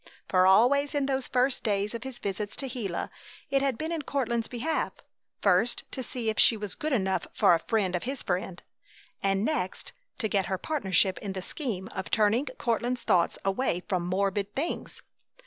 For 0.27 0.47
always 0.47 0.95
in 0.95 1.05
those 1.05 1.27
first 1.27 1.63
days 1.63 1.93
of 1.93 2.01
his 2.01 2.17
visits 2.17 2.55
to 2.55 2.67
Gila 2.67 3.11
it 3.51 3.61
had 3.61 3.77
been 3.77 3.91
in 3.91 4.01
Courtland's 4.01 4.47
behalf; 4.47 4.93
first, 5.43 5.83
to 5.91 6.01
see 6.01 6.27
if 6.27 6.39
she 6.39 6.57
was 6.57 6.73
good 6.73 6.91
enough 6.91 7.27
for 7.33 7.53
a 7.53 7.59
friend 7.59 7.95
of 7.95 8.01
his 8.05 8.23
friend, 8.23 8.63
and 9.21 9.45
next 9.45 9.93
to 10.17 10.27
get 10.27 10.47
her 10.47 10.57
partnership 10.57 11.19
in 11.19 11.33
the 11.33 11.41
scheme 11.43 11.87
of 11.89 12.09
turning 12.09 12.47
Courtland's 12.57 13.03
thoughts 13.03 13.37
away 13.45 13.83
from 13.87 14.03
"morbid" 14.07 14.55
things. 14.55 15.03